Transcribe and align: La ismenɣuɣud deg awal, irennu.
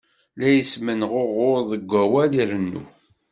La 0.39 0.47
ismenɣuɣud 0.61 1.65
deg 1.71 1.91
awal, 2.03 2.31
irennu. 2.41 2.83